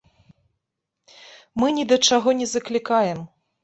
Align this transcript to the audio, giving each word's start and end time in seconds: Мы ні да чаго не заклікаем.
Мы 1.63 1.67
ні 1.79 1.87
да 1.95 2.03
чаго 2.11 2.29
не 2.43 2.53
заклікаем. 2.57 3.19